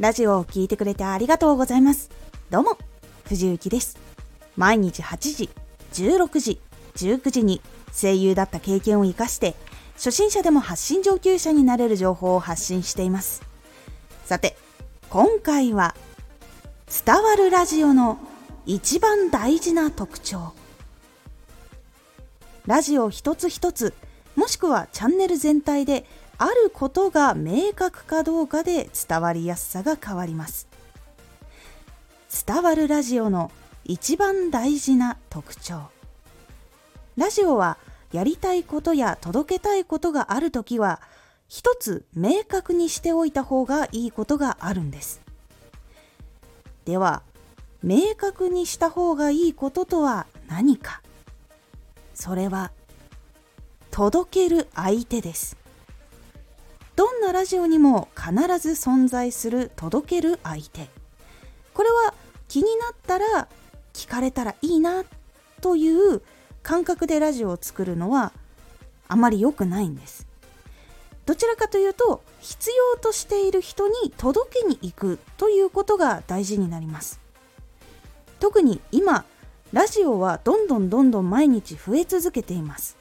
[0.00, 2.08] ラジオを聴いてくれてありがとうございます。
[2.48, 2.78] どうも、
[3.24, 3.98] 藤幸です。
[4.56, 5.50] 毎日8時、
[5.92, 6.58] 16時、
[6.96, 7.60] 19時に
[7.92, 9.54] 声優だった経験を活かして、
[9.96, 13.42] 初心者でも発信上級者になれる情報を発信しています。
[14.24, 14.56] さて、
[15.10, 15.94] 今回は、
[17.04, 18.18] 伝わるラジオの
[18.64, 20.54] 一番大事な特徴。
[22.64, 23.92] ラジオ一つ一つ、
[24.34, 26.06] もしくはチャンネル全体で
[26.42, 30.68] あることが明確かどうかで伝わりやすさが変わります。
[32.46, 33.52] 伝わるラジオの
[33.84, 35.90] 一番大事な特徴。
[37.18, 37.76] ラジオは
[38.10, 41.02] やりたいことや届けたいことがあるときは
[41.46, 45.20] 一つ明確にしておいた方がいいことがあるんです。
[46.86, 47.22] では
[47.82, 51.02] 明確にした方がいいこととは何か。
[52.14, 52.72] それは
[53.90, 55.59] 届ける相手です。
[57.00, 60.90] どんなラジオにも必ず存在する届ける相手。
[61.72, 62.12] これは
[62.46, 63.48] 気になったら
[63.94, 65.04] 聞かれたらいいな
[65.62, 66.20] という
[66.62, 68.34] 感覚でラジオを作るのは
[69.08, 70.26] あまり良くないんです。
[71.24, 77.18] どちらかというと必要としている人に届けに行くということが大事になります。
[78.40, 79.24] 特に今
[79.72, 82.98] ラジオはどんどんどんどん毎日増え続けています。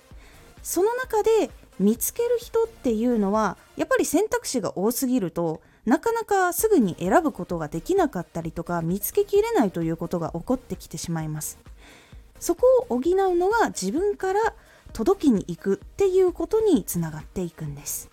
[0.64, 11.58] その中で見つける人っていうのはやっぱり選択肢が多すぎるとなかなかすぐに選ぶことができなかったりとか見つけきれないということが起こってきてしまいます。
[12.40, 14.40] そこを補うのが自分から
[14.94, 18.10] 届きに行くっていうことにつながっていくんです。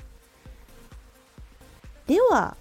[2.07, 2.57] では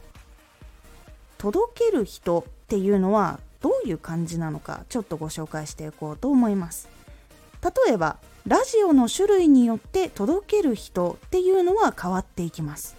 [1.37, 6.89] 届ける人っていうのはどういう感じなのかちょっとご紹介していこうと思います。
[7.63, 8.17] 例えば
[8.47, 12.95] ラジオの種類によって届ける人っていうのは変わっていきます。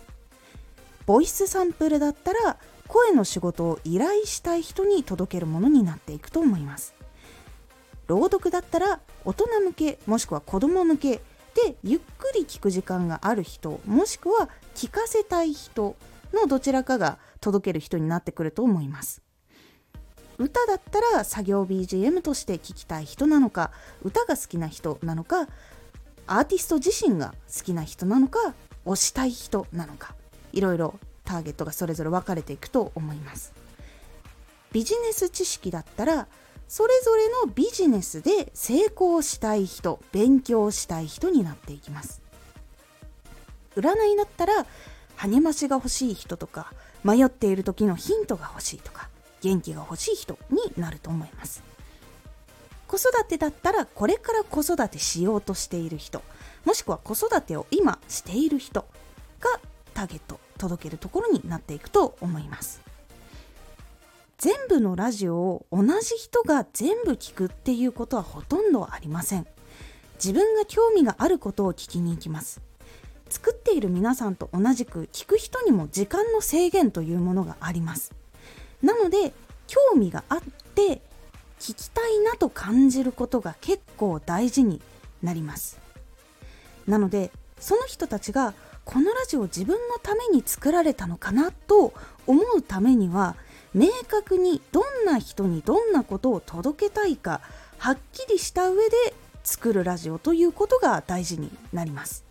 [1.06, 2.56] ボイスサンプルだったら
[2.88, 6.94] 声の仕事を依頼したい人に届けるものになっていくと思います。
[8.08, 11.10] 朗読だったら大人向けもしくは子供向け
[11.54, 15.96] でゆっくり聞く時間がある人もしくは聞かせたい人
[16.34, 19.25] のどちらかが届ける人になってくると思います。
[20.38, 23.70] 歌だったら作業 BGM として聴きたい人なのか
[24.02, 25.48] 歌が好きな人なのか
[26.26, 28.54] アーティスト自身が好きな人なのか
[28.84, 30.14] 推したい人なのか
[30.52, 33.52] いろいろターゲットがそれぞれ分かれていくと思います。
[34.72, 36.28] ビジネス知識だったら
[36.68, 42.20] それぞれのビジネスで成功したい人勉強したい人になっていきます。
[43.76, 44.66] 占いだったら
[45.16, 46.72] 励ましが欲しい人とか
[47.04, 49.08] 迷っている時のヒントが欲しいとか
[49.46, 51.62] 元気が欲しい人になると思います。
[52.88, 56.22] 子育てだったらこれから子育てしようとしている人
[56.64, 58.82] もしくは子育てを今している人
[59.40, 59.60] が
[59.92, 62.80] ターゲット届けるところになっていくと思います。
[64.38, 69.46] 全部のラジオを同じ人が全部聞くっていうことはほとんどありません。
[70.16, 72.60] 自分が興味があることを聞きに行きます。
[73.28, 78.12] 作っている皆さんと同じく聞く人にも時間の制限というものがあります。
[78.86, 79.32] なので
[79.66, 81.02] 興味があって
[81.58, 84.80] 聞きたいなと感じることが結構大事に
[85.22, 85.78] なります。
[86.86, 88.54] なのでその人たちが
[88.84, 91.92] このラジオ自分のために作られたのかなと
[92.28, 93.34] 思うためには
[93.74, 97.40] 明確にどんな人にどんなことを届けたいか
[97.78, 102.25] はっきりした上で作るラジオということが大事になります。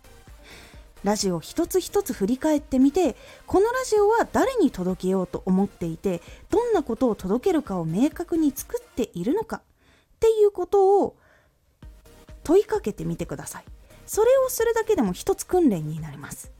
[1.06, 3.14] ラジオ一つ一つ振り返ってみて
[3.46, 9.60] このラジオは誰に届けようと思っていてどんなことを届けるかを明確に作っているのかっ
[10.18, 11.14] ていうことを
[12.42, 13.64] 問いかけてみてください。
[14.04, 16.50] それをするだけでも一つ訓練になります。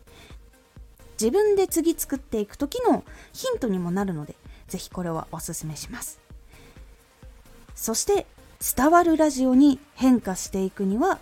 [1.21, 3.03] 自分で次作っていく時の
[3.33, 4.37] ヒントにもなるので
[4.69, 6.21] 是非これはおすすめします。
[7.75, 8.27] そして
[8.77, 11.19] 伝わるラジオに変化していくには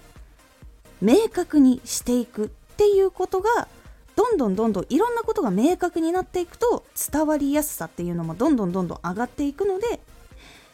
[1.00, 3.68] 明確にしていくっていうことが
[4.16, 10.00] どんどんどんどんいろんなことが明確になっていくと伝わりやすさっていうのもどんどんどんどん上がっていくので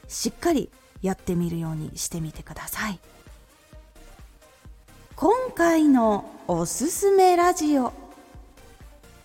[0.08, 0.70] しっかり
[1.02, 2.98] やってみるようにしてみてください。
[5.14, 7.92] 今回のおすすめラジオ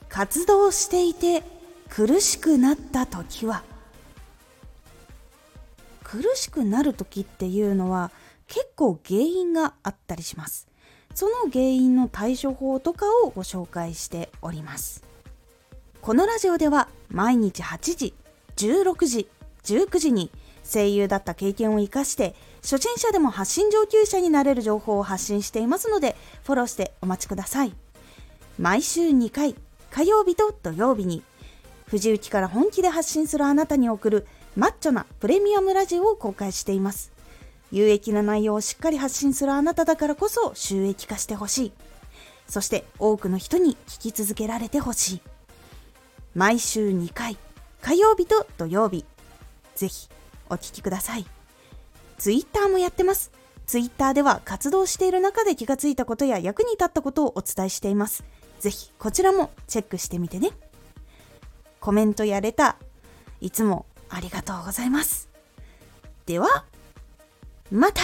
[0.09, 1.41] 活動していて
[1.89, 3.63] 苦しくなった時は
[6.03, 8.11] 苦しくなる時っていうのは
[8.47, 10.67] 結構原因があったりします。
[11.15, 15.01] その原因の対処法とかをご紹介しております。
[16.01, 18.13] このラジオでは毎日8時
[18.57, 19.27] 16時
[19.63, 20.29] 19時に
[20.63, 27.73] 声優だった経験を生かして初心者でも発信上級者になれる情報を発信していますのでフォローしてお待ちください。
[28.59, 29.55] 毎週2回
[29.91, 31.23] 火曜日と土曜日に
[31.87, 34.27] 藤雪から本気で発信するあなたに送る
[34.57, 37.14] マッチョなプレミアムラジオを公開しています。
[37.75, 41.71] 有益な内容をしっかり発信するあなただからこそ収益化してほしい。
[42.47, 45.21] そして多くの人に聞き続けられてほしい。
[46.35, 47.37] 毎週2回
[47.81, 49.03] 火曜日と土曜日。
[49.75, 50.07] ぜひ
[50.49, 51.25] お聴きください。
[52.17, 53.33] ツイッターもやってます。
[53.67, 58.23] ツイッターでは活動している中で気がついたことや役に立ったことをお伝えしています。
[58.61, 60.51] ぜひこちらもチェックしてみてね。
[61.81, 65.27] コメントやレターいつもありがとうございます。
[66.25, 66.63] では
[67.71, 68.01] また